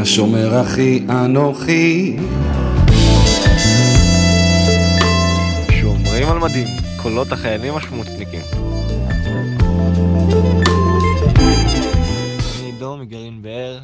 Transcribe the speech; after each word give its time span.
השומר 0.00 0.62
אחי 0.62 1.06
אנוכי. 1.08 2.16
שומרים 5.70 6.28
על 6.28 6.38
מדים, 6.38 6.66
קולות 7.02 7.32
החיילים 7.32 7.74
השמוצניקים. 7.74 8.40
אני 12.58 12.66
עידו 12.66 12.96
מגרעין 12.96 13.42
באר, 13.42 13.80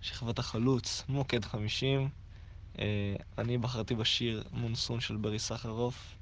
שכבת 0.00 0.38
החלוץ, 0.38 1.04
מוקד 1.08 1.44
50. 1.44 2.08
אה, 2.78 2.84
אני 3.38 3.58
בחרתי 3.58 3.94
בשיר 3.94 4.42
מונסון 4.52 5.00
של 5.00 5.16
ברי 5.16 5.38
סחרוף, 5.38 6.14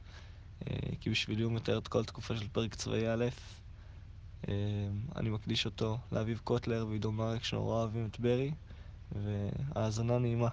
אה, 0.66 0.76
כי 1.00 1.10
בשבילי 1.10 1.42
הוא 1.42 1.52
מתאר 1.52 1.78
את 1.78 1.88
כל 1.88 2.04
תקופה 2.04 2.36
של 2.36 2.48
פרק 2.52 2.74
צבאי 2.74 3.08
א'. 3.08 3.24
אה, 4.48 4.54
אני 5.16 5.30
מקדיש 5.30 5.66
אותו 5.66 5.98
לאביב 6.12 6.40
קוטלר 6.44 6.86
ועידו 6.88 7.12
מרק 7.12 7.44
שנורא 7.44 7.74
אוהבים 7.74 8.08
את 8.10 8.20
ברי, 8.20 8.50
והאזנה 9.14 10.18
נעימה. 10.18 10.48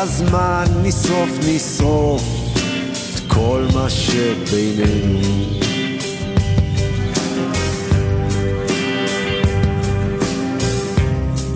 הזמן, 0.00 0.64
נשרוף, 0.82 1.30
נשרוף 1.48 2.22
את 3.14 3.20
כל 3.32 3.66
מה 3.74 3.90
שבינינו. 3.90 5.20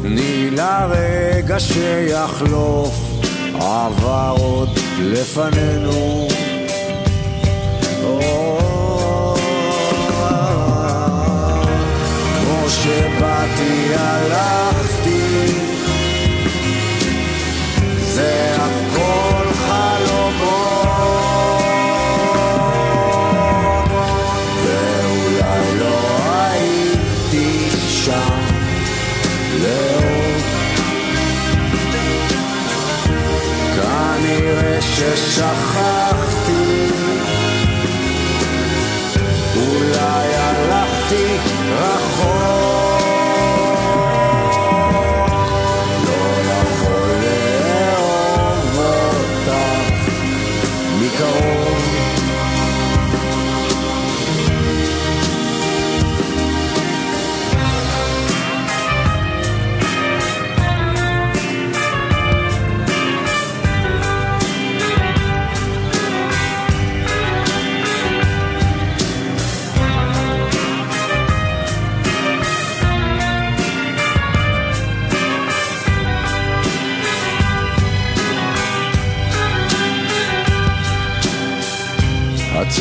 תני 0.03 0.51
לרגע 0.51 1.61
שיחלוף, 1.61 3.21
עבר 3.55 4.35
עוד 4.39 4.79
לפנינו. 5.01 6.29
כמו 12.41 12.71
שבאתי 12.71 13.95
הלכתי 13.95 14.82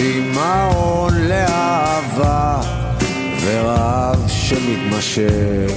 הצמאון 0.01 1.13
לאהבה 1.27 2.61
ורעב 3.45 4.27
שמתמשך. 4.27 5.71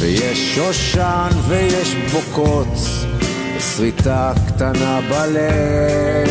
ויש 0.00 0.54
שושן 0.54 1.28
ויש 1.48 1.94
בו 2.12 2.20
קוץ 2.32 3.04
ושריטה 3.56 4.32
קטנה 4.46 5.00
בלב. 5.10 6.30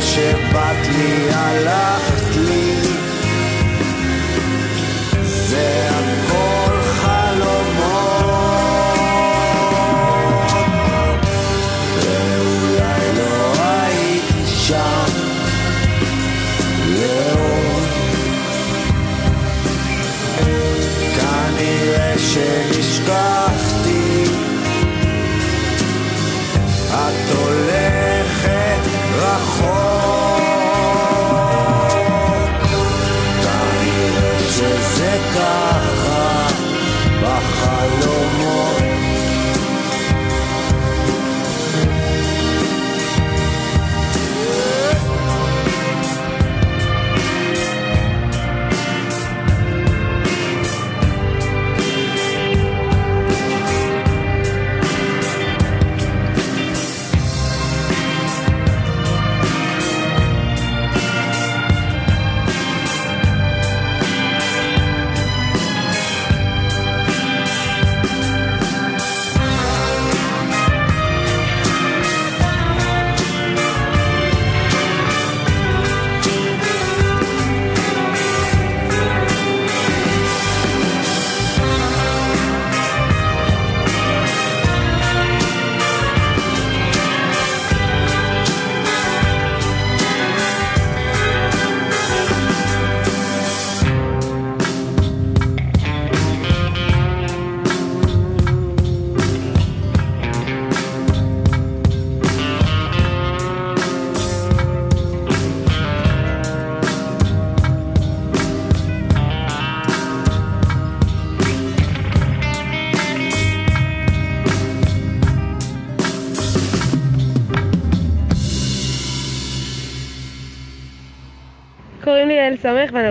שבאת 0.00 0.86
לי 0.86 1.30
הלכת 1.30 2.07
לי 2.07 2.07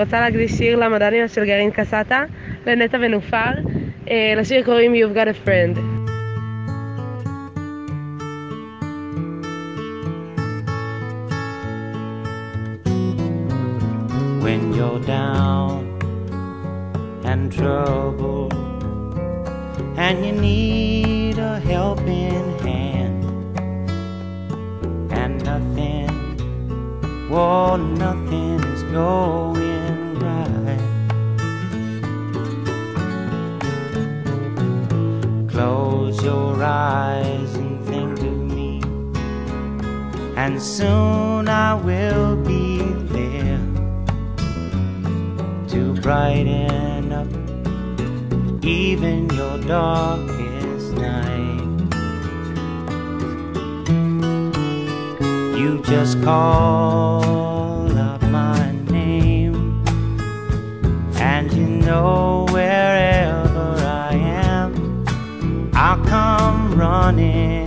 רוצה 0.08 0.20
להקדיש 0.22 0.52
שיר 0.52 0.76
למדעניה 0.76 1.28
של 1.28 1.46
גרעין 1.46 1.72
קסטה, 1.72 2.24
לנטע 2.66 2.98
ונופר. 3.02 3.52
אה, 4.10 4.34
לשיר 4.38 4.66
קוראים 4.66 4.94
You've 4.94 5.16
Got 5.18 5.28
a 5.28 5.48
Friend. 5.48 5.87
And 40.48 40.62
soon 40.62 41.50
I 41.50 41.74
will 41.74 42.38
be 42.38 42.78
there 43.12 43.60
to 45.68 45.94
brighten 46.02 47.12
up 47.12 47.28
even 48.64 49.30
your 49.32 49.58
darkest 49.64 50.94
night. 50.94 51.68
You 55.60 55.82
just 55.84 56.24
call 56.24 57.92
out 57.98 58.22
my 58.30 58.72
name, 58.90 59.84
and 61.18 61.52
you 61.52 61.68
know 61.68 62.46
wherever 62.52 63.76
I 63.84 64.14
am, 64.14 65.04
I'll 65.74 66.02
come 66.06 66.80
running. 66.80 67.67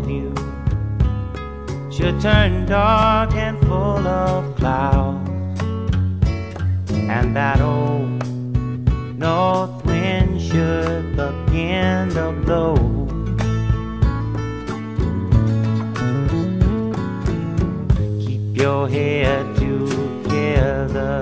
should 2.01 2.19
turn 2.19 2.65
dark 2.65 3.31
and 3.35 3.59
full 3.59 4.07
of 4.07 4.55
clouds, 4.55 5.61
and 6.89 7.35
that 7.35 7.61
old 7.61 8.25
north 9.19 9.85
wind 9.85 10.41
should 10.41 11.15
begin 11.15 12.09
to 12.09 12.31
blow. 12.43 12.75
Keep 18.25 18.57
your 18.57 18.89
head 18.89 19.55
together 19.57 21.19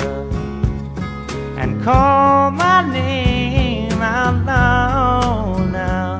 and 1.57 1.83
call 1.83 2.51
my 2.51 2.89
name 2.89 4.01
out 4.01 4.45
loud 4.45 5.71
now. 5.73 6.19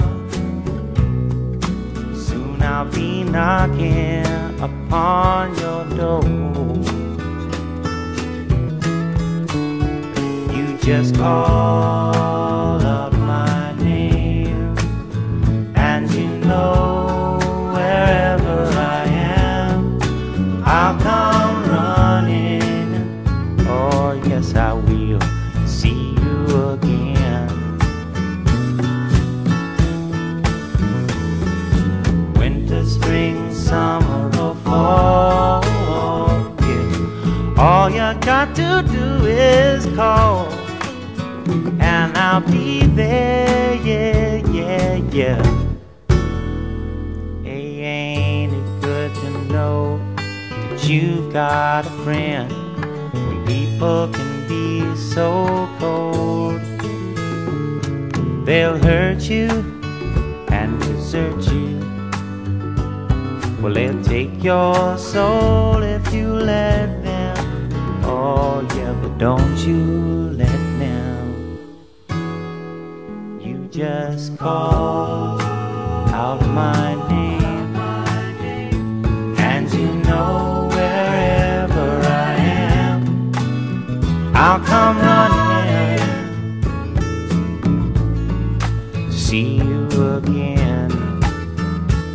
Soon 2.14 2.62
I'll 2.62 2.92
be 2.92 3.24
knocking 3.24 4.29
upon 4.62 5.58
your 5.58 5.86
door. 5.96 6.24
You 10.54 10.78
just 10.80 11.16
call 11.16 12.29
call, 40.00 40.48
and 41.82 42.18
I'll 42.18 42.40
be 42.40 42.86
there. 43.02 43.76
Yeah, 43.84 44.38
yeah, 44.60 44.96
yeah. 45.12 45.42
Hey, 47.44 47.68
ain't 47.96 48.54
it 48.54 48.68
good 48.82 49.14
to 49.16 49.30
know 49.52 50.00
that 50.22 50.88
you've 50.88 51.34
got 51.34 51.86
a 51.86 51.90
friend? 52.06 52.50
People 53.46 54.08
can 54.16 54.48
be 54.48 54.96
so 54.96 55.68
cold, 55.80 56.62
they'll 58.46 58.78
hurt 58.78 59.24
you 59.24 59.50
and 60.48 60.80
desert 60.80 61.44
you. 61.52 61.76
Well, 63.62 63.74
they'll 63.74 64.02
take 64.02 64.42
your 64.42 64.98
soul 64.98 65.84
if 65.84 66.14
you 66.14 66.28
let 66.32 66.79
don't 69.20 69.58
you 69.68 70.32
let 70.38 70.62
them. 70.80 71.60
You 73.42 73.68
just 73.70 74.38
call 74.38 75.42
out 75.42 76.42
my 76.48 76.96
name, 77.10 77.76
and 79.38 79.70
you 79.74 79.92
know 80.08 80.70
wherever 80.72 82.00
I 82.02 82.36
am, 82.38 83.34
I'll 84.34 84.62
come 84.62 84.98
running 85.00 85.30
see 89.12 89.58
you 89.58 89.88
again. 90.16 90.92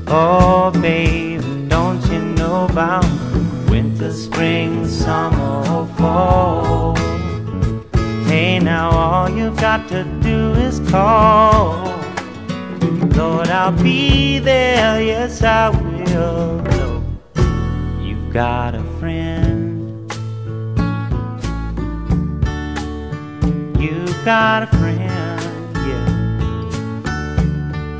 Oh, 0.06 0.72
babe, 0.80 1.42
don't 1.68 2.02
you 2.10 2.20
know 2.20 2.64
about 2.64 3.13
call. 10.94 11.90
Lord, 13.18 13.48
I'll 13.48 13.72
be 13.82 14.38
there, 14.38 15.02
yes, 15.02 15.42
I 15.42 15.70
will. 15.70 16.62
know 16.70 17.02
You've 18.00 18.32
got 18.32 18.76
a 18.76 18.84
friend. 19.00 20.08
You've 23.82 24.24
got 24.24 24.62
a 24.62 24.68
friend, 24.78 25.40
yeah. 25.88 26.06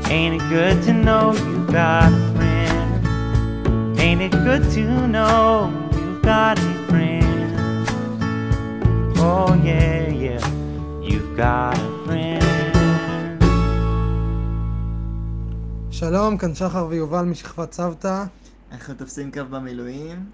Ain't 0.09 0.41
it 0.41 0.45
good 0.49 0.81
to 0.83 0.93
know 0.93 1.33
you've 1.33 1.67
got 1.67 2.13
a 2.13 2.33
friend? 2.35 3.99
Ain't 3.99 4.21
it 4.21 4.31
good 4.31 4.63
to 4.75 5.07
know 5.07 5.69
you've 5.97 6.21
got 6.21 6.57
a 6.59 6.73
friend? 6.87 7.89
Oh 9.17 9.53
yeah, 9.65 10.07
yeah, 10.07 10.43
you've 11.01 11.35
got 11.35 11.77
a 11.77 11.94
שלום, 16.09 16.37
כאן 16.37 16.55
שחר 16.55 16.87
ויובל 16.89 17.21
משכבת 17.21 17.73
סבתא. 17.73 18.23
אנחנו 18.71 18.93
תופסים 18.93 19.31
קו 19.31 19.39
במילואים. 19.49 20.25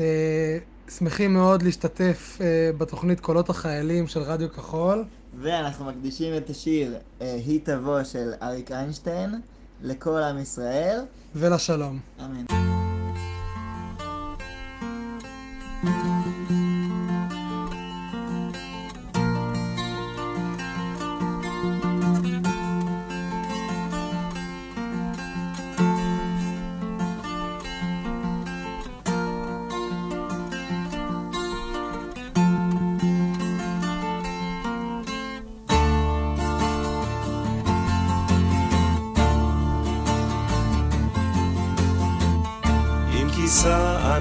אה, 0.00 0.58
שמחים 0.98 1.32
מאוד 1.32 1.62
להשתתף 1.62 2.38
אה, 2.40 2.70
בתוכנית 2.78 3.20
קולות 3.20 3.50
החיילים 3.50 4.06
של 4.06 4.20
רדיו 4.20 4.52
כחול. 4.52 5.04
ואנחנו 5.40 5.84
מקדישים 5.84 6.36
את 6.36 6.50
השיר 6.50 6.94
אה, 7.20 7.34
"היא 7.46 7.60
תבוא" 7.64 8.02
של 8.02 8.32
אריק 8.42 8.72
איינשטיין 8.72 9.40
לכל 9.82 10.22
עם 10.22 10.38
ישראל. 10.38 11.00
ולשלום. 11.34 11.98
אמן. 12.20 12.44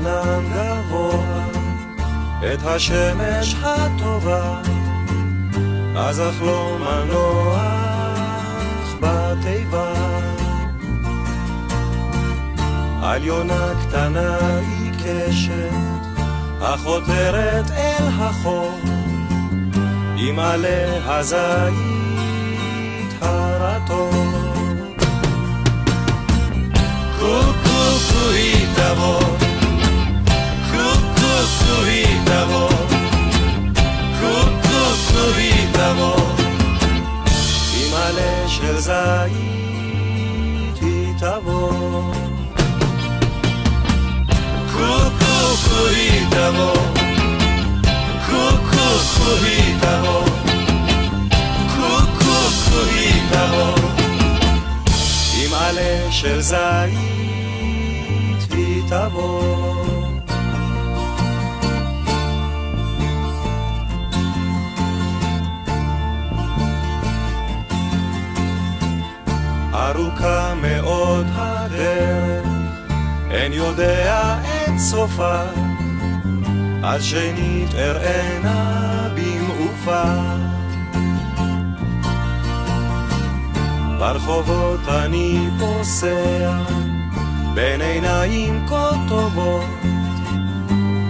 ענן 0.02 0.44
גבוה 0.54 1.46
את 2.54 2.60
השמש 2.64 3.56
הטובה, 3.64 4.62
אז 5.98 6.20
החלום 6.20 6.82
הנוח 6.84 7.62
בתיבה. 9.00 9.94
על 13.04 13.24
יונה 13.24 13.74
קטנה 13.82 14.38
עיקשת, 14.84 15.72
החותרת 16.62 17.72
אל 17.72 18.08
החור, 18.20 18.80
עם 20.18 20.40
עלי 20.40 21.00
הזית 21.06 21.74
הרטוב. 23.22 24.38
קוקו 27.20 28.32
היא 28.34 28.68
תבוא, 28.76 29.20
קוקו 29.20 29.40
היא 29.40 29.46
תבוא, 29.46 29.51
קוקו 34.22 35.38
היא 35.38 35.68
תבוא, 35.74 36.20
עם 37.76 37.94
עלה 37.94 38.48
של 38.48 38.78
זית 38.78 38.92
היא 40.82 41.14
תבוא. 41.20 42.14
קוקו 44.74 45.88
היא 45.96 46.26
תבוא, 46.30 46.76
קוקו 48.26 49.36
היא 49.46 49.76
תבוא, 49.82 50.26
קוקו 51.76 52.80
היא 52.96 53.22
תבוא, 53.32 53.76
עם 55.38 55.54
עלה 55.54 56.12
של 56.12 56.42
זית 56.42 56.58
היא 58.52 58.82
תבוא. 58.88 59.91
ארוכה 69.96 70.54
מאוד 70.62 71.28
הדרך, 71.36 72.48
אין 73.32 73.54
יודע 73.54 74.38
את 74.44 74.80
סופה, 74.80 75.42
אז 76.84 77.04
שנית 77.04 77.76
אראנה 77.76 79.08
במעופה. 79.16 80.04
ברחובות 84.00 84.80
אני 84.88 85.50
פוסע, 85.60 86.58
בין 87.54 87.82
עיניים 87.82 88.66
כה 88.70 88.92
טובות, 89.08 89.66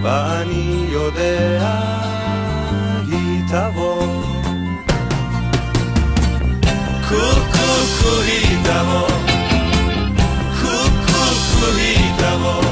ואני 0.04 0.86
יודע, 0.92 1.80
היא 3.08 3.44
תבוא. 3.48 4.32
קוקו 7.10 7.51
היא 8.26 8.58
תבוא, 8.64 9.08
קוקו 10.62 11.66
היא 11.78 12.12
תבוא, 12.18 12.64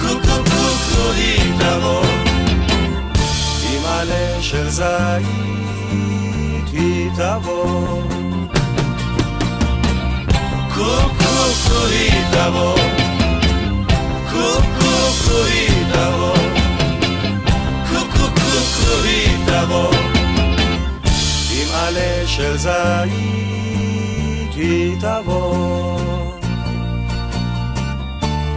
קוקו 0.00 1.12
היא 1.14 1.52
תבוא, 1.58 2.04
עם 3.62 3.84
עלה 3.86 4.42
של 4.42 4.68
זית 4.68 5.26
היא 6.72 7.10
תבוא. 7.10 8.02
קוקו 10.74 11.86
היא 11.90 12.12
תבוא, 12.30 12.78
קוקו 14.30 15.44
היא 15.52 15.84
תבוא, 15.92 16.36
קוקו 17.90 19.02
היא 19.04 19.36
תבוא. 19.46 19.92
עם 21.50 21.68
עלה 21.74 22.26
של 22.26 22.56
זית 22.56 23.47
היא 24.58 24.96
תבוא. 25.00 25.98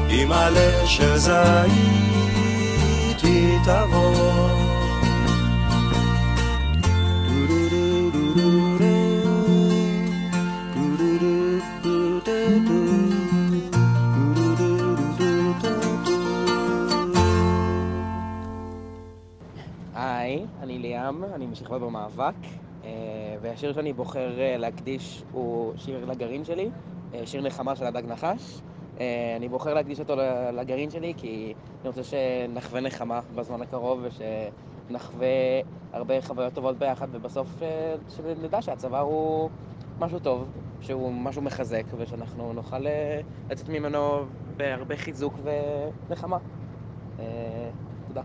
עם 0.10 0.32
עלה 0.32 0.88
של 0.88 1.18
זית 1.18 1.34
היא 3.24 3.60
תבוא. 3.66 4.48
היי, 19.96 20.46
אני 20.62 20.80
ליאם, 20.80 21.24
אני 21.24 21.46
משכבת 21.46 21.82
במאבק, 21.82 22.34
אה, 22.84 22.90
והשיר 23.42 23.74
שאני 23.74 23.94
בוחר 23.94 24.40
אה, 24.40 24.58
להקדיש 24.58 25.24
הוא 25.32 25.74
שיר 25.78 26.06
לגרעין 26.06 26.46
שלי, 26.46 26.70
אה, 27.14 27.26
שיר 27.26 27.42
נחמה 27.42 27.76
של 27.76 27.86
הדג 27.86 28.06
נחש. 28.06 28.62
אה, 29.00 29.34
אני 29.38 29.50
בוחר 29.50 29.74
להקדיש 29.74 30.00
אותו 30.00 30.16
לגרעין 30.54 30.90
שלי 30.90 31.14
כי 31.18 31.54
אני 31.82 31.90
רוצה 31.90 32.02
שנחווה 32.04 32.82
נחמה 32.82 33.20
בזמן 33.36 33.62
הקרוב 33.62 34.04
ושנחווה 34.04 35.28
הרבה 35.94 36.22
חוויות 36.22 36.54
טובות 36.54 36.78
ביחד 36.78 37.08
ובסוף 37.12 37.62
שנדע 38.08 38.62
שהצבא 38.62 39.00
הוא 39.00 39.50
משהו 40.00 40.20
טוב, 40.20 40.50
שהוא 40.82 41.14
משהו 41.14 41.42
מחזק 41.42 41.84
ושאנחנו 41.98 42.54
נוכל 42.54 42.86
לצאת 43.50 43.70
ממנו 43.70 44.26
בהרבה 44.58 44.98
חיזוק 44.98 45.34
ונחמה. 46.10 46.38
תודה. 48.08 48.22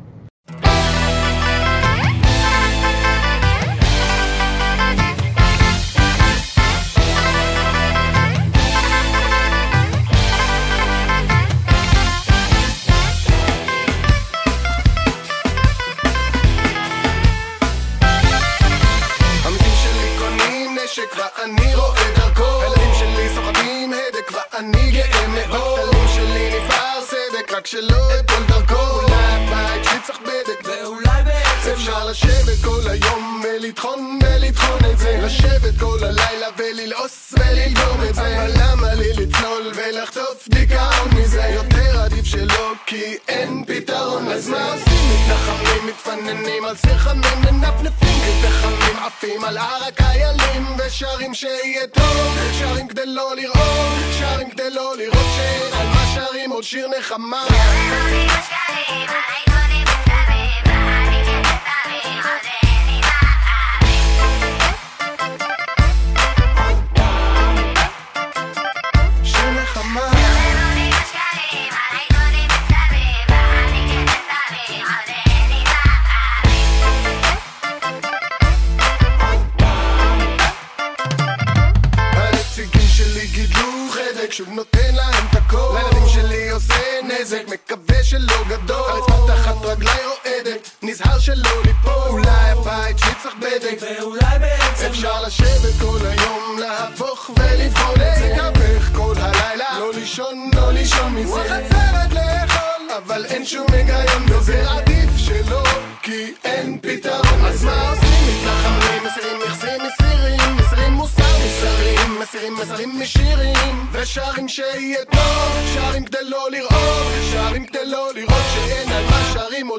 על 49.57 49.63
הר 49.63 49.85
הקיילים 49.89 50.77
ושרים 50.79 51.35
שיהיה 51.35 51.87
טוב 51.87 52.39
שרים 52.59 52.89
כדי 52.89 53.07
לא 53.07 53.37
לראות 53.37 54.13
שרים 54.19 54.51
כדי 54.51 54.71
לא 54.71 54.97
לראות 54.97 55.27
שעל 55.37 55.87
מה 55.89 56.07
שרים 56.15 56.51
עוד 56.51 56.65
שיר 56.65 56.89
נחמה 56.99 57.43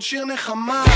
שיר 0.10 0.26
נחמה 0.26 0.87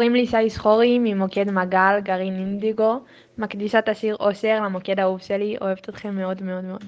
קוראים 0.00 0.14
לי 0.14 0.26
שי 0.26 0.50
סחורי 0.50 0.98
ממוקד 0.98 1.50
מגל, 1.50 2.00
גרעין 2.02 2.34
אינדיגו, 2.34 3.00
מקדישה 3.38 3.78
את 3.78 3.88
השיר 3.88 4.16
אושר 4.20 4.60
למוקד 4.64 5.00
האהוב 5.00 5.20
שלי, 5.20 5.56
אוהבת 5.60 5.88
אתכם 5.88 6.14
מאוד 6.14 6.42
מאוד 6.42 6.64
מאוד. 6.64 6.84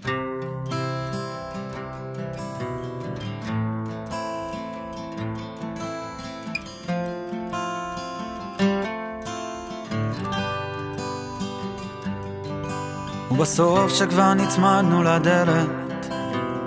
ובסוף 13.31 13.95
שכבר 13.95 14.35
נצמדנו 14.35 15.02
לדלת, 15.02 15.69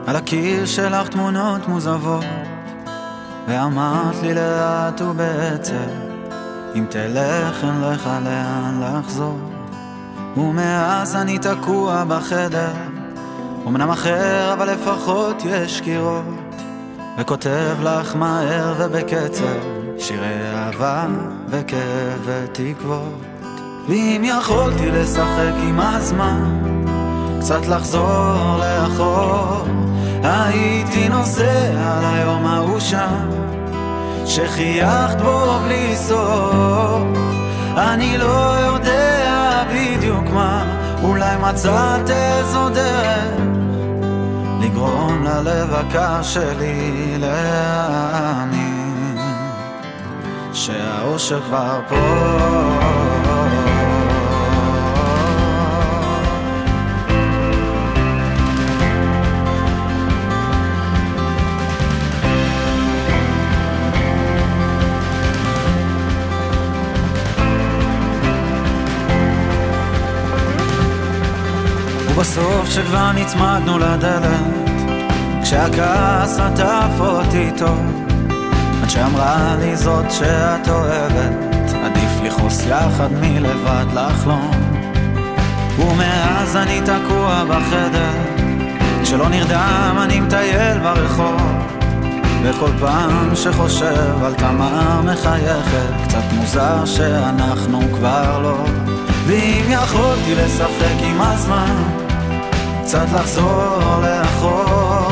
על 0.07 0.15
הקיר 0.15 0.65
שלך 0.65 1.09
תמונות 1.09 1.67
מוזבות, 1.67 2.25
ואמרת 3.47 4.23
לי 4.23 4.33
לאט 4.33 5.01
ובעצם, 5.01 6.04
אם 6.75 6.85
תלך 6.89 7.63
אין 7.63 7.81
לך 7.81 8.09
לאן 8.25 8.81
לחזור. 8.81 9.37
ומאז 10.37 11.15
אני 11.15 11.39
תקוע 11.39 12.03
בחדר, 12.07 12.71
אמנם 13.67 13.89
אחר 13.89 14.53
אבל 14.53 14.71
לפחות 14.71 15.43
יש 15.45 15.81
קירות, 15.81 16.25
וכותב 17.17 17.75
לך 17.83 18.15
מהר 18.15 18.73
ובקצב, 18.77 19.57
שירי 19.97 20.51
אהבה 20.53 21.05
וכאב 21.49 22.19
ותקוות. 22.25 23.21
ואם 23.87 24.21
יכולתי 24.25 24.91
לשחק 24.91 25.53
עם 25.67 25.79
הזמן, 25.79 26.61
קצת 27.39 27.65
לחזור 27.67 28.57
לאחור, 28.59 29.65
הייתי 30.23 31.09
נוסע 31.09 31.99
ליום 32.01 32.45
ההוא 32.45 32.79
שם, 32.79 33.44
שחייכת 34.25 35.21
בו 35.21 35.59
בלי 35.65 35.95
סוף. 35.95 37.03
אני 37.77 38.17
לא 38.17 38.55
יודע 38.59 39.63
בדיוק 39.73 40.29
מה, 40.33 40.65
אולי 41.03 41.37
מצאת 41.37 42.09
איזו 42.09 42.69
דרך 42.69 43.35
לגרום 44.61 45.23
ללב 45.23 45.73
הקר 45.73 46.21
שלי 46.21 47.17
להאמין 47.19 49.17
שהאושר 50.53 51.41
כבר 51.41 51.79
פה. 51.89 51.95
ובסוף 72.15 72.69
שכבר 72.69 73.11
נצמדנו 73.11 73.77
לדלת, 73.77 74.69
כשהכעס 75.43 76.39
עטף 76.39 76.99
אותי 76.99 77.51
טוב, 77.57 78.05
עד 78.83 78.89
שאמרה 78.89 79.55
לי 79.59 79.75
זאת 79.75 80.11
שאת 80.11 80.67
אוהבת, 80.67 81.33
עדיף 81.83 82.11
לכעוס 82.23 82.65
יחד 82.65 83.09
מלבד 83.11 83.85
לחלום. 83.93 84.51
ומאז 85.79 86.55
אני 86.55 86.81
תקוע 86.81 87.43
בחדר, 87.49 88.11
כשלא 89.03 89.29
נרדם 89.29 89.97
אני 90.03 90.19
מטייל 90.19 90.79
ברחוב, 90.79 91.41
וכל 92.43 92.71
פעם 92.79 93.35
שחושב 93.35 94.23
על 94.23 94.33
תמר 94.33 95.01
מחייכת, 95.01 96.07
קצת 96.07 96.23
מוזר 96.33 96.85
שאנחנו 96.85 97.79
כבר 97.93 98.39
לא. 98.43 98.65
ואם 99.27 99.65
יכולתי 99.69 100.35
לשחק 100.35 101.01
עם 101.01 101.21
הזמן, 101.21 102.04
קצת 102.85 103.07
לחזור 103.15 104.01
לאחור, 104.01 105.11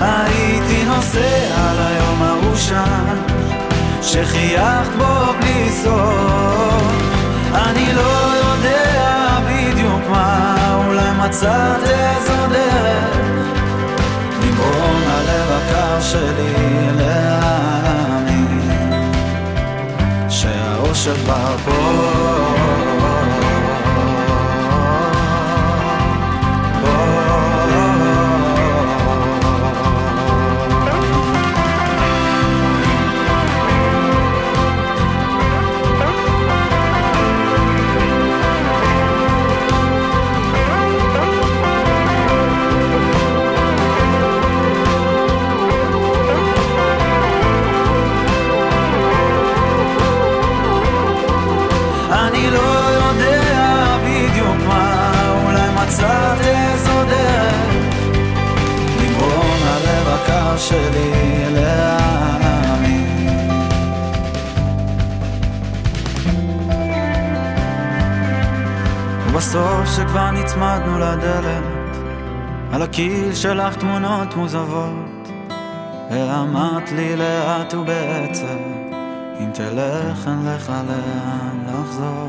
הייתי 0.00 0.84
נוסע 0.84 1.72
ליום 1.78 2.22
ההוא 2.22 2.56
שם, 2.56 3.16
שחייכת 4.02 4.90
בו 4.98 5.32
בלי 5.40 5.70
סוף. 5.82 6.82
אני 7.54 7.92
לא 7.94 8.32
יודע 8.34 9.38
בדיוק 9.48 10.02
מה, 10.10 10.56
אולי 10.86 11.10
מצאת 11.18 11.82
איזו 11.82 12.46
דרך, 12.50 13.16
לגרום 14.42 15.02
ללב 15.08 15.50
הקר 15.50 16.00
שלי 16.00 16.54
להאמין, 16.96 18.60
שהאושר 20.28 21.14
כבר 21.14 21.56
פה. 21.64 22.17
ובסוף 69.58 69.96
שכבר 69.96 70.30
נצמדנו 70.30 70.98
לדלת, 70.98 71.96
על 72.72 72.82
הקיר 72.82 73.34
שלך 73.34 73.76
תמונות 73.76 74.34
מוזבות, 74.36 75.28
ואמרת 76.10 76.92
לי 76.92 77.16
לאט 77.16 77.74
ובעצם 77.74 78.58
אם 79.40 79.50
תלך 79.54 80.26
אין 80.26 80.46
לך 80.46 80.72
לאן 80.88 81.66
לחזור. 81.66 82.28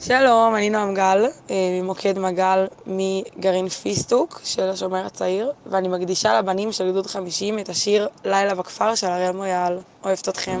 שלום, 0.00 0.54
אני 0.54 0.70
נועם 0.70 0.94
גל, 0.94 1.26
אה, 1.50 1.80
ממוקד 1.82 2.18
מגל 2.18 2.66
מגרעין 2.86 3.68
פיסטוק 3.68 4.40
של 4.44 4.68
השומר 4.68 5.06
הצעיר, 5.06 5.52
ואני 5.66 5.88
מקדישה 5.88 6.38
לבנים 6.38 6.72
של 6.72 6.90
גדוד 6.90 7.06
50 7.06 7.58
את 7.58 7.68
השיר 7.68 8.08
לילה 8.24 8.54
בכפר 8.54 8.94
של 8.94 9.06
אריאל 9.06 9.36
מויאל. 9.36 9.78
אוהבת 10.04 10.28
אתכם. 10.28 10.60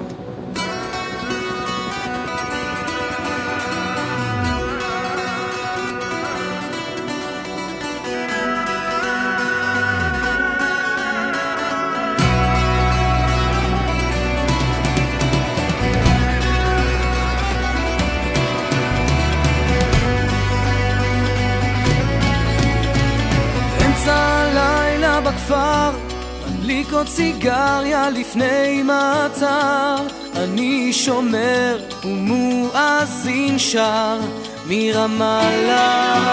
עוד 26.98 27.08
סיגריה 27.08 28.10
לפני 28.10 28.82
מעצר, 28.82 29.96
אני 30.36 30.92
שומר 30.92 31.78
ומואזין 32.04 33.58
שר 33.58 34.18
מרמאללה. 34.66 36.24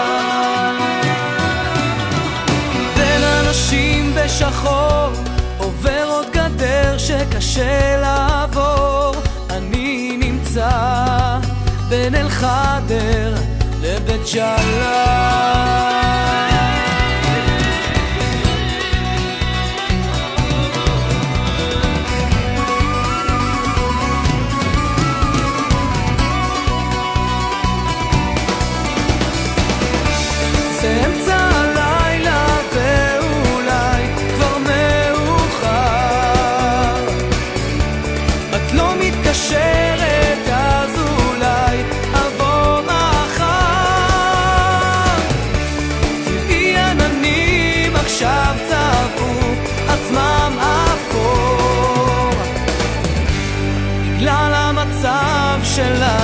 בין 2.96 3.22
אנשים 3.22 4.14
בשחור 4.14 5.08
עובר 5.58 6.04
עוד 6.08 6.26
גדר 6.32 6.98
שקשה 6.98 8.00
לעבור, 8.00 9.14
אני 9.50 10.16
נמצא 10.20 10.70
בין 11.88 12.14
אל-חדר 12.14 13.34
לבית 13.82 14.20
ג'לאל. 14.34 16.05
passion, 55.76 56.00
love. 56.00 56.15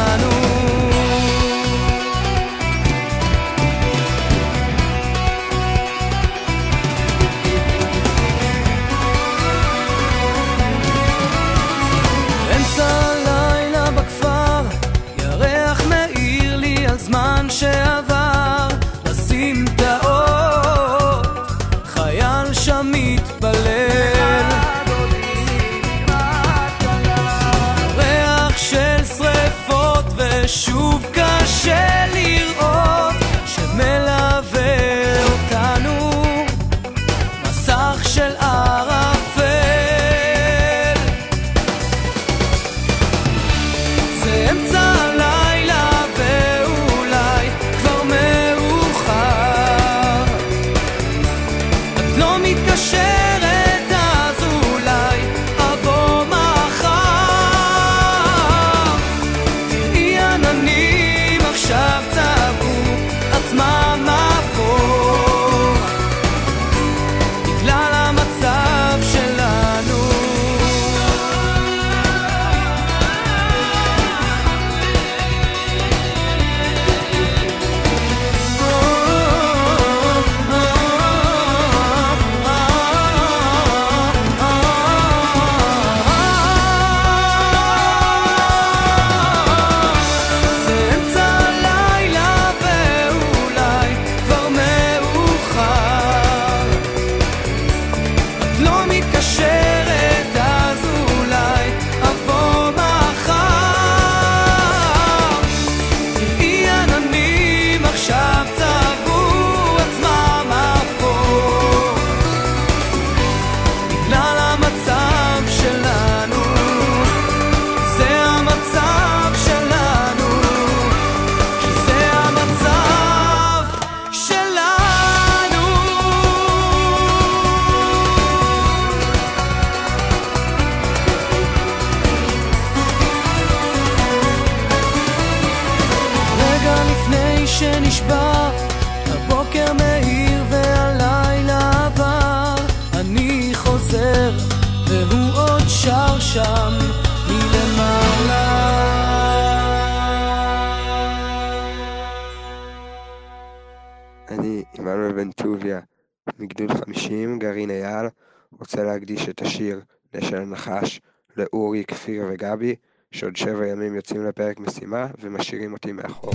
הרשימה 164.94 165.06
ומשאירים 165.20 165.72
אותי 165.72 165.92
מאחור. 165.92 166.34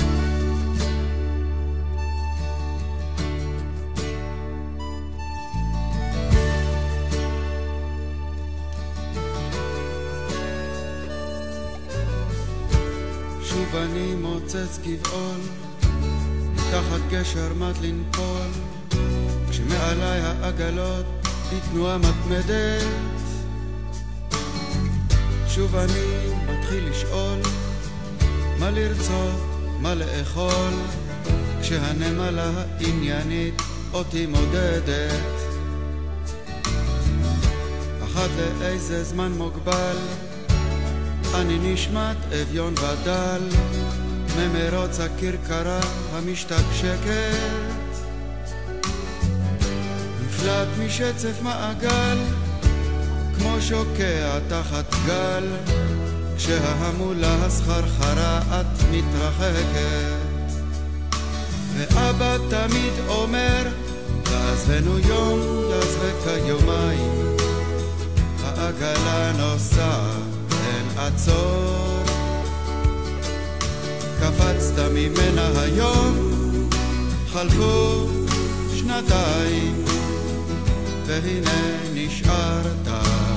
שוב 13.41 13.75
אני 13.75 14.15
מוצץ 14.15 14.79
גבעול, 14.85 15.41
תחת 16.71 17.01
גשר 17.11 17.53
מת 17.53 17.75
לנפול, 17.81 18.47
כשמעליי 19.49 20.21
העגלות 20.21 21.05
בתנועה 21.53 21.97
מתמדת. 21.97 22.83
שוב 25.47 25.75
אני 25.75 26.27
מתחיל 26.47 26.89
לשאול 26.89 27.66
מה 28.59 28.71
לרצות, 28.71 29.39
מה 29.81 29.95
לאכול, 29.95 30.73
כשהנמלה 31.61 32.51
העניינית 32.55 33.61
אותי 33.93 34.25
מודדת. 34.25 35.21
אחת 38.03 38.29
לאיזה 38.59 39.03
זמן 39.03 39.31
מוגבל, 39.31 39.97
אני 41.35 41.73
נשמט 41.73 42.17
אביון 42.41 42.73
ודל, 42.73 43.41
ממרוץ 44.37 44.99
הכרכרה 44.99 45.79
המשתקשקת. 46.13 47.67
נפלט 50.25 50.67
משצף 50.85 51.41
מעגל, 51.41 52.17
כמו 53.37 53.61
שוקע 53.61 54.39
תחת 54.49 54.95
גל. 55.05 55.43
כשההמולה 56.37 57.45
הסחרחרה 57.45 58.39
את 58.39 58.83
מתרחקת. 58.91 60.27
ואבא 61.73 62.37
תמיד 62.49 62.93
אומר 63.07 63.67
תעזבנו 64.23 64.99
יום, 64.99 65.39
תעזבק 65.69 66.37
יומיים 66.45 67.35
העגלה 68.43 69.31
נוסעת, 69.37 70.13
אין 70.51 70.97
עצור 70.97 72.03
קפצת 74.19 74.79
ממנה 74.93 75.61
היום, 75.61 76.17
חלפו 77.33 78.07
שנתיים 78.75 79.85
והנה 81.05 81.77
נשארת 81.93 82.87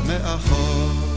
מאחור. 0.06 1.09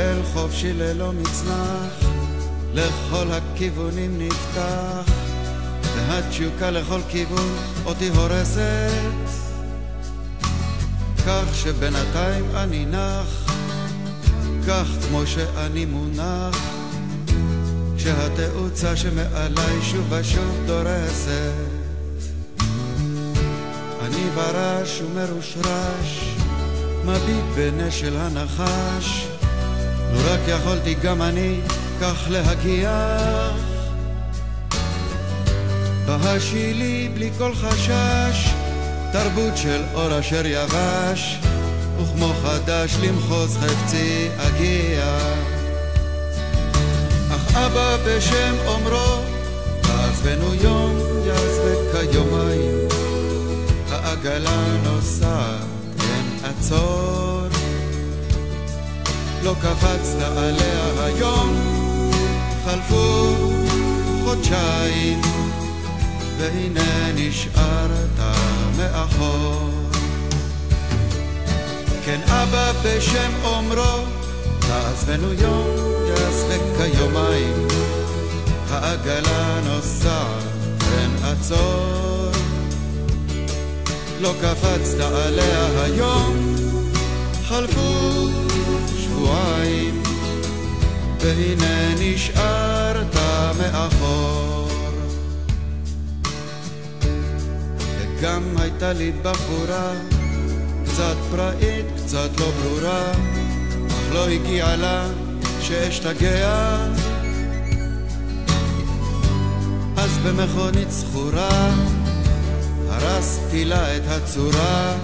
צולל 0.00 0.22
חופשי 0.32 0.72
ללא 0.72 1.12
מצנח, 1.12 2.04
לכל 2.74 3.26
הכיוונים 3.32 4.18
נפתח, 4.18 5.12
והתשוקה 5.96 6.70
לכל 6.70 7.00
כיוון 7.08 7.56
אותי 7.84 8.08
הורסת, 8.08 8.90
כך 11.26 11.44
שבינתיים 11.54 12.44
אני 12.54 12.84
נח, 12.84 13.52
כך 14.68 14.86
כמו 15.08 15.26
שאני 15.26 15.84
מונח, 15.84 16.56
כשהתאוצה 17.96 18.96
שמעליי 18.96 19.82
שוב 19.82 20.12
ושוב 20.12 20.56
דורסת. 20.66 21.52
אני 24.00 24.30
ברש 24.34 25.00
ומרושרש, 25.02 26.34
מביט 27.04 27.44
בנשל 27.56 28.16
הנחש, 28.16 29.29
לו 30.12 30.20
רק 30.32 30.40
יכולתי 30.48 30.94
גם 30.94 31.22
אני 31.22 31.60
כך 32.00 32.26
להגיח. 32.30 33.70
בהשילי 36.06 37.08
בלי 37.14 37.30
כל 37.38 37.54
חשש, 37.54 38.50
תרבות 39.12 39.56
של 39.56 39.82
אור 39.94 40.18
אשר 40.20 40.46
יבש, 40.46 41.38
וכמו 42.02 42.32
חדש 42.42 42.96
למחוז 43.02 43.56
חפצי 43.56 44.28
אגיע. 44.36 45.18
אך 47.30 47.56
אבא 47.56 47.96
בשם 48.06 48.54
אומרו, 48.66 49.22
עזבנו 49.82 50.54
יום 50.54 50.96
יעזבק 51.26 52.10
כיומיים, 52.12 52.88
העגלה 53.90 54.64
נוסעת, 54.84 55.64
אין 56.00 56.38
עצור. 56.44 57.29
לא 59.42 59.54
קפצת 59.60 60.22
עליה 60.36 61.04
היום, 61.04 61.56
חלפו 62.64 63.34
חודשיים, 64.24 65.20
והנה 66.38 67.12
נשארת 67.14 68.18
מאחור. 68.76 69.70
כן 72.04 72.20
אבא 72.26 72.72
בשם 72.84 73.32
אומרו, 73.44 74.04
תעזבנו 74.58 75.32
יום, 75.32 75.66
יעזבק 76.08 76.60
כיומיים, 76.76 77.68
העגלה 78.70 79.60
נוסעת, 79.64 80.44
אין 80.82 81.10
עצור. 81.24 82.30
לא 84.20 84.32
קפצת 84.40 85.00
עליה 85.00 85.82
היום, 85.82 86.54
חלפו 87.48 88.19
והנה 91.20 91.94
נשארת 91.98 93.16
מאחור. 93.58 94.68
וגם 97.98 98.42
הייתה 98.56 98.92
לי 98.92 99.12
בחורה, 99.22 99.92
קצת 100.84 101.16
פראית, 101.30 101.86
קצת 101.96 102.30
לא 102.40 102.50
ברורה, 102.50 103.12
אך 103.88 104.14
לא 104.14 104.28
הגיעה 104.28 104.76
לה 104.76 105.06
שאשתגע. 105.60 106.76
אז 109.96 110.18
במכונית 110.18 110.90
זכורה, 110.90 111.74
הרסתי 112.88 113.64
לה 113.64 113.96
את 113.96 114.02
הצורה, 114.08 114.94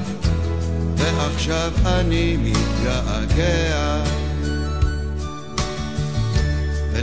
ועכשיו 0.97 1.73
אני 1.87 2.37
מתגעגע. 2.37 4.16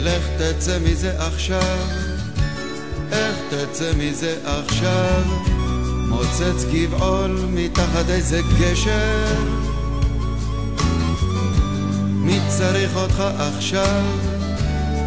ולך 0.04 0.22
תצא 0.38 0.78
מזה 0.78 1.12
עכשיו, 1.18 1.78
איך 3.12 3.36
תצא 3.50 3.92
מזה 3.96 4.36
עכשיו? 4.44 5.22
מוצץ 6.08 6.64
גבעול 6.72 7.44
מתחת 7.48 8.08
איזה 8.08 8.40
גשר. 8.60 9.34
מי 12.06 12.38
צריך 12.48 12.96
אותך 12.96 13.24
עכשיו? 13.38 14.02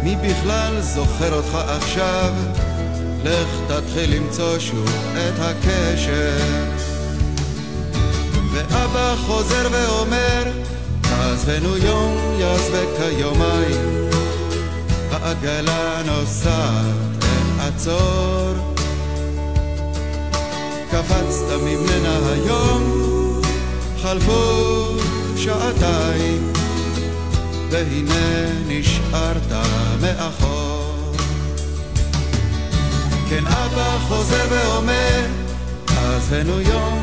מי 0.02 0.16
בכלל 0.16 0.80
זוכר 0.80 1.34
אותך 1.34 1.54
עכשיו? 1.54 2.32
לך 3.24 3.48
תתחיל 3.66 4.16
למצוא 4.16 4.58
שוב 4.58 4.88
את 5.12 5.38
הקשר. 5.38 6.38
ואבא 8.52 9.14
חוזר 9.26 9.68
ואומר, 9.72 10.44
תעזבנו 11.00 11.76
יום, 11.76 12.36
יעזבק 12.40 12.88
כיומיים. 12.98 14.07
העגלה 15.22 16.02
נוסעת, 16.06 16.84
אין 17.22 17.60
עצור. 17.60 18.74
קפצת 20.90 21.50
ממנה 21.62 22.18
היום, 22.32 22.82
חלפו 24.02 24.84
שעתיים, 25.36 26.52
והנה 27.70 28.46
נשארת 28.68 29.52
מאחור. 30.00 31.12
כן 33.30 33.46
אבא 33.46 33.98
חוזר 34.08 34.46
ואומר, 34.50 35.26
עזבנו 35.86 36.60
יום, 36.60 36.98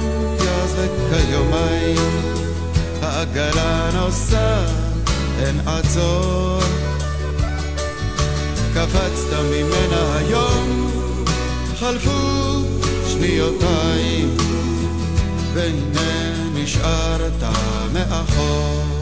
יעזבק 0.45 0.91
כיומיים, 1.09 2.21
העגלה 3.01 3.89
נוסעת, 3.93 4.69
אין 5.39 5.59
עצור. 5.67 6.84
קפצת 8.75 9.33
ממנה 9.51 10.17
היום, 10.17 10.91
חלפו 11.79 12.61
שניותיים, 13.07 14.37
והנה 15.53 16.33
נשארת 16.53 17.43
מאחור. 17.93 18.94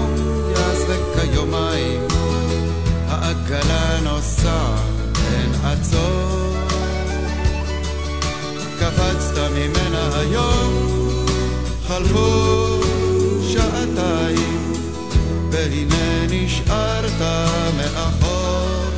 תעזבנו 0.00 0.30
יום, 0.30 0.50
יעזבק 0.50 1.32
כיומיים, 1.32 2.00
העגלה 3.08 4.00
נוסעת, 4.02 5.18
אין 5.32 5.52
עצור. 5.64 6.56
קפצת 8.78 9.38
ממנה 9.38 10.18
היום, 10.18 10.96
חלפו 11.88 12.80
שעתיים, 13.48 14.72
והנה 15.50 16.26
נשארת 16.30 17.20
מאחור. 17.76 18.90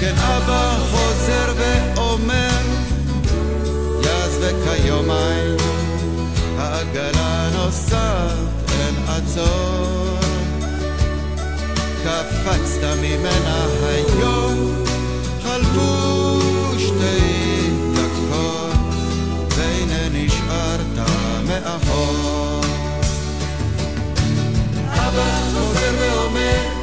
כן 0.00 0.14
אבא 0.18 0.78
חוזר 0.90 1.52
ואומר, 1.56 2.60
יז 4.02 4.38
וכיומיים, 4.40 5.45
אין 9.38 9.44
עצור. 9.44 10.18
קפצת 12.04 12.84
ממנה 13.02 13.66
היום, 13.82 14.84
חלפו 15.42 16.38
שתי 16.78 17.70
דקות, 17.94 18.94
והנה 19.48 20.08
נשארת 20.12 21.08
מאחור. 21.48 22.60
אבא 24.88 25.40
חוזר 25.52 25.94
ואומר, 26.00 26.75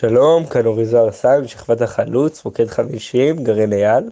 שלום, 0.00 0.46
כאן 0.46 0.66
אורי 0.66 0.84
זוהר 0.84 1.12
סל 1.12 1.40
משכבת 1.40 1.80
החלוץ, 1.80 2.44
מוקד 2.44 2.66
50, 2.66 3.44
גרעין 3.44 3.72
אייל, 3.72 4.10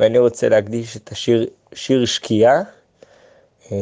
ואני 0.00 0.18
רוצה 0.18 0.48
להקדיש 0.48 0.96
את 0.96 1.12
השיר 1.12 1.46
שיר 1.72 2.06
שקיעה 2.06 2.62
אה, 3.72 3.76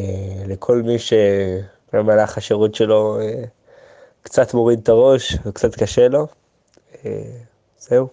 לכל 0.47 0.83
מי 0.83 0.97
שבמהלך 0.99 2.39
השירות 2.39 2.75
שלו 2.75 3.21
אה, 3.21 3.45
קצת 4.23 4.55
מוריד 4.55 4.79
את 4.83 4.89
הראש 4.89 5.37
וקצת 5.47 5.75
קשה 5.75 6.09
לו. 6.09 6.27
אה, 7.05 7.23
זהו. 7.79 8.09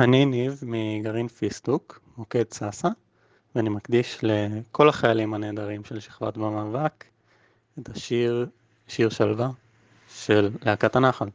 אני 0.00 0.24
ניב 0.24 0.62
מגרעין 0.66 1.28
פיסטוק, 1.28 2.00
מוקד 2.16 2.44
סאסא, 2.52 2.88
ואני 3.54 3.68
מקדיש 3.68 4.18
לכל 4.22 4.88
החיילים 4.88 5.34
הנהדרים 5.34 5.84
של 5.84 6.00
שכבת 6.00 6.36
במאבק 6.36 7.04
את 7.78 7.88
השיר 7.88 8.46
שיר 8.88 9.08
שלווה 9.08 9.50
של 10.14 10.50
להקת 10.66 10.96
הנחל. 10.96 11.28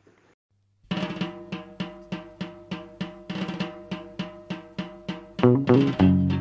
שבוע 5.42 6.35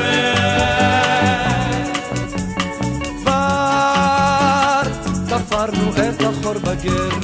כבר 3.20 4.82
תפרנו 5.30 5.92
את 5.92 6.22
החור 6.22 6.54
בגרב. 6.54 7.24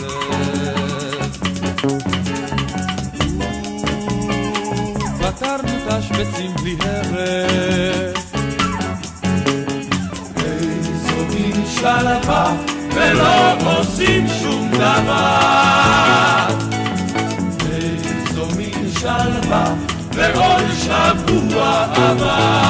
פתרנו 5.19 5.69
את 5.77 5.93
השבצים 5.93 6.51
בלי 6.61 6.75
הרף. 6.81 8.33
איזו 10.37 11.25
מין 11.33 11.65
שלווה 11.75 12.53
ולא 12.95 13.33
עושים 13.79 14.27
שום 14.27 14.38
דבר. 14.79 16.47
איזו 17.71 18.45
מין 18.57 18.91
שלווה 18.99 19.73
ועוד 20.13 20.63
שבוע 20.83 21.85
עבר. 21.95 22.68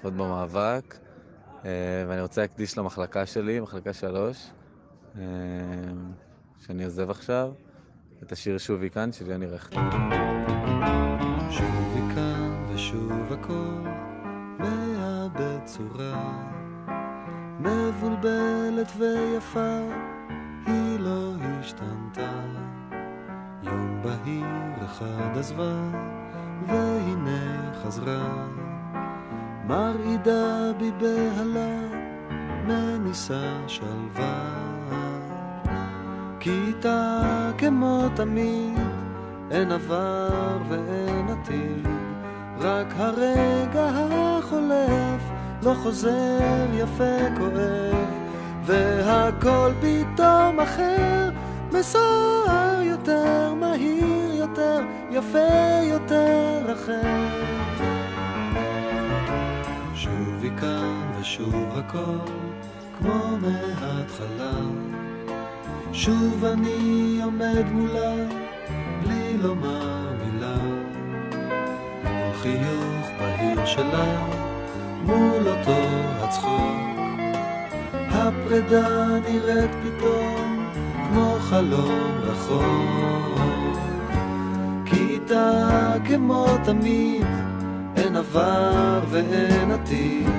משכבות 0.00 0.14
במאבק, 0.14 0.98
אה, 1.64 1.70
ואני 2.08 2.20
רוצה 2.20 2.40
להקדיש 2.40 2.78
למחלקה 2.78 3.26
שלי, 3.26 3.60
מחלקה 3.60 3.92
שלוש, 3.92 4.50
אה, 5.18 5.22
שאני 6.66 6.84
עוזב 6.84 7.10
עכשיו, 7.10 7.52
את 8.22 8.32
השיר 8.32 8.58
שובי 8.58 8.90
כאן 8.90 9.12
של 9.12 9.30
יוני 9.30 9.46
רכטר. 9.46 9.80
שובי 11.50 12.14
כאן 12.14 12.66
ושוב 12.74 13.32
הכל 13.32 13.88
מאבד 14.58 15.64
צורה 15.64 16.48
מבולבלת 17.60 18.92
ויפה 18.98 19.78
היא 20.66 21.00
לא 21.00 21.32
השתנתה. 21.60 22.44
יום 23.62 24.02
בהיר 24.02 24.84
אחד 24.84 25.38
עזבה 25.38 25.90
והנה 26.66 27.72
חזרה 27.82 28.59
מרעידה 29.70 30.72
בי 30.78 30.90
בהלה 30.98 31.78
מניסה 32.66 33.52
שלווה 33.66 34.50
כיתה 36.40 37.20
כמו 37.58 38.06
תמיד 38.14 38.78
אין 39.50 39.72
עבר 39.72 40.58
ואין 40.68 41.28
עתיד, 41.28 41.86
רק 42.58 42.86
הרגע 42.96 43.90
החולף 43.94 45.22
לא 45.62 45.74
חוזר 45.74 46.66
יפה 46.74 47.36
כואב, 47.38 48.10
והכל 48.64 49.72
פתאום 49.80 50.60
אחר, 50.60 51.30
מסוער 51.72 52.82
יותר, 52.82 53.54
מהיר 53.54 54.34
יותר, 54.34 54.80
יפה 55.10 55.82
יותר 55.82 56.72
אחר. 56.72 57.69
ושוב 61.20 61.78
הכל 61.78 62.32
כמו 62.98 63.38
מההתחלה, 63.40 64.52
שוב 65.92 66.44
אני 66.44 67.20
עומד 67.24 67.64
מולה 67.72 68.14
בלי 69.02 69.36
לומר 69.42 70.12
מילה, 70.24 70.56
מול 72.04 72.32
חיוך 72.42 73.06
בהיר 73.18 73.66
שלה, 73.66 74.26
מול 75.04 75.48
אותו 75.48 75.80
הצחוק. 76.20 76.80
הפרידה 77.94 79.06
נראית 79.06 79.70
פתאום 79.70 80.70
כמו 81.08 81.36
חלום 81.40 82.10
רחוק. 82.22 83.78
כיתה 84.84 85.94
כמו 86.04 86.46
תמיד, 86.64 87.26
אין 87.96 88.16
עבר 88.16 89.00
ואין 89.10 89.70
עתיד, 89.70 90.30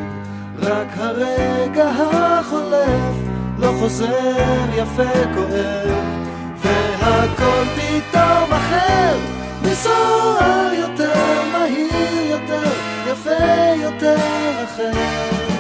רק 0.62 0.88
הרגע 0.97 1.89
החולף 1.89 3.16
לא 3.59 3.74
חוזר 3.80 4.70
יפה 4.74 5.34
כואב. 5.36 6.22
והכל 6.55 7.64
פתאום 7.76 8.53
אחר, 8.53 9.18
מסוער 9.62 10.74
יותר, 10.74 11.43
מהיר 11.51 12.32
יותר, 12.32 12.72
יפה 13.12 13.76
יותר 13.84 14.16
אחר. 14.64 15.51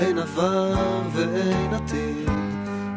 אין 0.00 0.18
עבר 0.18 1.02
ואין 1.12 1.74
עתיד, 1.74 2.30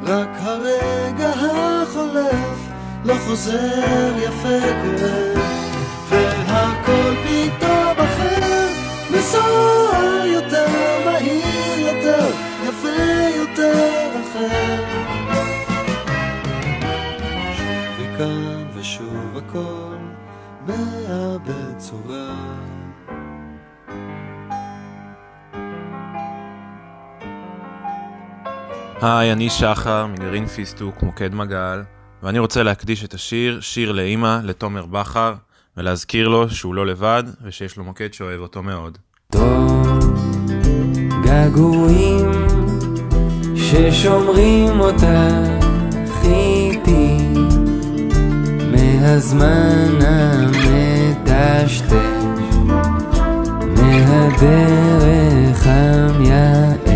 רק 0.04 0.30
הרגע 0.40 1.30
החולף 1.30 2.60
לא 3.06 3.14
חוזר 3.26 4.14
יפה 4.18 4.60
כואב, 4.60 5.42
והכל 6.10 7.14
פתאום 7.24 8.06
אחר, 8.06 8.68
מסוער 9.18 10.26
יותר, 10.26 10.68
מהיר 11.06 11.80
יותר, 11.80 12.28
יפה 12.68 13.30
יותר 13.38 14.10
אחר. 14.22 14.84
שובי 17.58 18.18
כאן 18.18 18.66
ושוב 18.76 19.38
הכל 19.38 19.98
מאבד 20.68 21.78
צורה. 21.78 22.81
היי, 29.02 29.32
אני 29.32 29.50
שחר 29.50 30.08
מגרעין 30.08 30.46
פיסטוק, 30.46 31.04
מוקד 31.04 31.34
מגל, 31.34 31.84
ואני 32.24 32.40
רוצה 32.40 32.64
להקדיש 32.64 33.06
את 33.06 33.14
השיר 33.14 33.62
"שיר 33.62 33.92
לאימא" 33.92 34.40
לתומר 34.44 34.86
בכר, 34.86 35.34
ולהזכיר 35.78 36.28
לו 36.28 36.50
שהוא 36.50 36.76
לא 36.76 36.86
לבד, 36.86 37.24
ושיש 37.44 37.78
לו 37.78 37.84
מוקד 37.84 38.14
שאוהב 38.14 38.42
אותו 38.42 38.64
מאוד. 38.64 38.98
געגועים 41.24 42.32
ששומרים 43.56 44.80
אותך 44.80 45.04
איתי 46.24 47.18
מהזמן 48.72 50.00
המטשטש 50.02 51.92
מהדרך 53.78 55.62
המייאש 55.66 56.91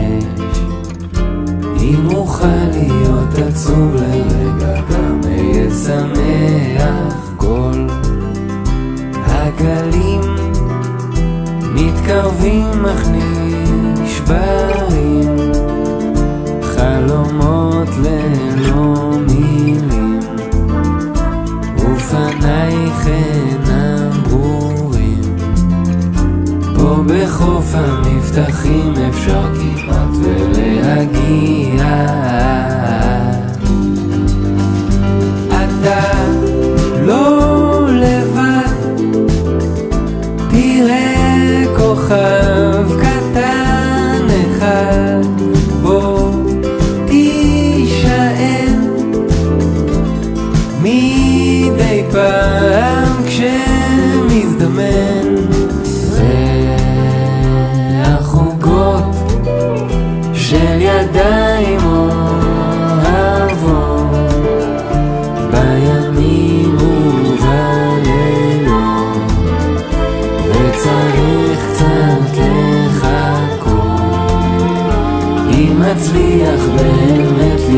אם 1.86 2.16
אוכל 2.16 2.66
להיות 2.74 3.38
עצוב 3.48 3.96
לרגע 3.96 4.82
גם 4.82 5.22
אהיה 5.26 5.70
שמח. 5.72 7.32
כל 7.38 7.88
הגלים 9.28 10.22
מתקרבים 11.74 12.86
אך 12.86 13.08
נשברים. 14.02 15.36
חלומות 16.62 17.90
ללא 18.04 19.12
מילים 19.28 20.20
ופנייך 21.78 23.08
אינם 23.08 24.15
פה 26.86 26.96
בחוף 27.08 27.66
המבטחים 27.74 28.94
אפשר 29.10 29.44
כמעט 29.56 30.10
ולהגיע. 30.24 31.84
אתה 35.48 36.24
לא 37.02 37.88
לבד 37.92 39.02
תראה 40.50 41.64
כוכב 41.78 42.45